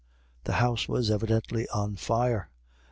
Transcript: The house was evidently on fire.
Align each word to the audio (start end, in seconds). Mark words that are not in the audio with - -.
The 0.45 0.53
house 0.53 0.87
was 0.89 1.11
evidently 1.11 1.67
on 1.69 1.95
fire. 1.95 2.49